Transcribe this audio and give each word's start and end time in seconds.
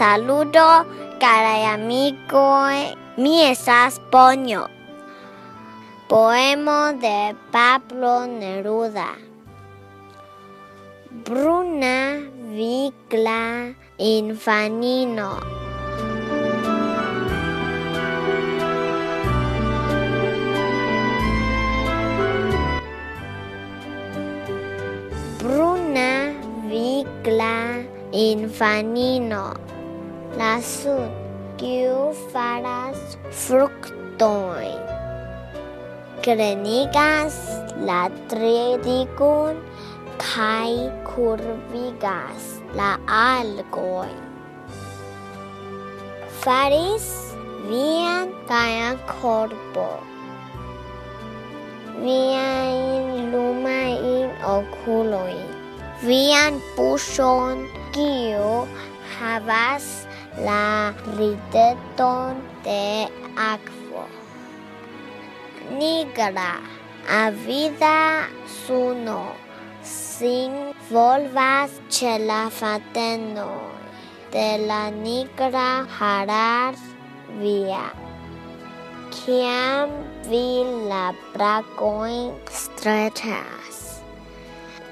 Saludo, 0.00 0.86
carai 1.20 1.66
amigoi, 1.66 2.96
mi 3.18 3.42
esas 3.44 4.00
Ponio. 4.10 4.64
Poemo 6.08 6.94
de 7.02 7.36
Pablo 7.52 8.24
Neruda. 8.24 9.10
Bruna 11.10 12.16
vigla 12.48 13.74
infanino. 13.98 15.36
Bruna 25.42 26.32
vigla 26.70 27.84
infanino. 28.12 29.69
La 30.38 30.60
sud 30.62 31.10
kiu 31.58 32.12
faras 32.30 33.16
fruktojn. 33.34 34.78
Grenigas 36.22 37.38
la 37.88 38.04
tridikon 38.30 39.58
kaj 40.22 40.70
kurvigas 41.08 42.46
la 42.78 42.92
algojn. 43.20 44.20
Faris 46.44 47.08
vian 47.66 48.30
gajan 48.52 49.02
korpo. 49.10 49.88
Viajn 52.04 53.34
lumajn 53.34 54.30
okulojn. 54.52 55.42
Vian 56.06 56.62
buŝon 56.78 57.66
kiu 57.98 58.54
havas 59.18 59.90
la 60.38 60.94
rideton 61.16 62.42
de 62.64 63.08
akvo. 63.36 64.04
Nigra 65.70 66.52
avida 67.08 68.28
suno 68.46 69.22
sin 69.82 70.52
volvas 70.90 71.70
ĉe 71.90 72.18
la 72.26 72.42
fatenoj 72.60 73.80
de 74.32 74.48
la 74.70 74.90
nigra 74.90 75.68
harar 75.98 76.74
via. 77.40 77.86
Kiam 79.10 79.90
vi 80.30 80.46
la 80.90 81.06
brakojn 81.34 82.30
streĉas, 82.60 83.78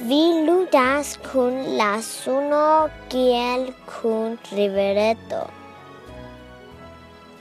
Vi 0.01 0.47
ludas 0.47 1.17
kun 1.27 1.55
la 1.75 1.99
suno 1.99 2.87
kiel 3.11 3.65
kun 3.91 4.37
rivereto. 4.55 5.41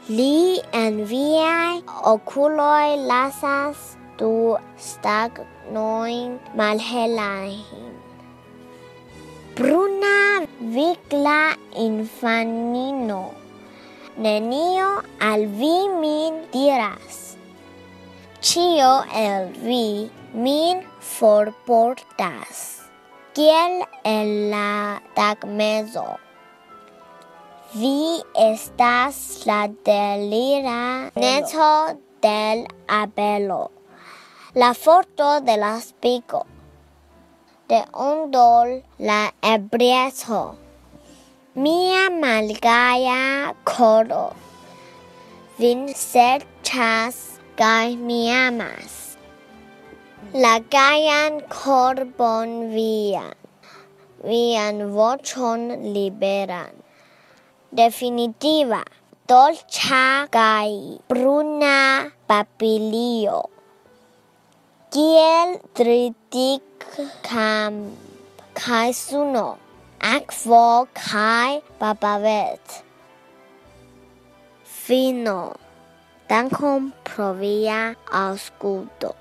Li 0.10 0.58
en 0.80 0.98
viaj 1.12 1.84
okuloj 2.14 2.98
lasas 3.12 3.84
du 4.18 4.58
stagnojn 4.88 6.40
malhelajn. 6.58 7.94
Bruna 9.54 10.18
vigla 10.80 11.54
infanino, 11.86 13.22
nenio 14.18 14.90
al 15.30 15.46
vi 15.62 15.76
min 16.02 16.42
diras. 16.58 17.37
Cio 18.48 18.92
el 19.20 19.50
vi 19.60 20.10
min 20.32 20.78
forportas, 21.04 22.60
kiel 23.36 23.74
en 24.08 24.30
la 24.54 25.02
tagmezo. 25.18 26.06
Vi 27.74 28.22
estas 28.44 29.20
la 29.50 29.68
delira 29.90 31.12
neto 31.16 32.00
del 32.22 32.64
abelo, 32.88 33.60
la 34.54 34.74
forto 34.74 35.42
de 35.42 35.58
la 35.58 35.76
spico, 35.82 36.46
de 37.68 37.84
ondol 37.92 38.78
la 38.98 39.22
ebrieto, 39.42 40.44
mia 41.54 42.06
malgaia 42.24 43.56
coro, 43.66 44.30
vin 45.60 45.90
serĉas 45.92 47.37
kaj 47.58 47.98
mi 47.98 48.18
amas. 48.30 48.96
La 50.44 50.58
gaian 50.76 51.40
korbon 51.50 52.52
vian, 52.74 53.34
vian 54.22 54.84
voĉon 54.98 55.64
liberan. 55.96 56.76
Definitiva, 57.82 58.84
dolĉa 59.32 60.06
kaj 60.38 60.70
bruna 61.10 61.80
papilio. 62.30 63.42
Kiel 64.94 65.58
tritik 65.80 66.90
kam 67.26 67.84
kaj 68.62 68.90
suno, 69.04 69.48
akvo 70.16 70.66
kaj 71.06 71.62
papavet. 71.82 72.84
Fino. 74.84 75.40
Dann 76.28 76.50
kommt 76.50 76.94
dan 77.16 77.96
aus 78.12 78.52
ausculto. 78.52 79.16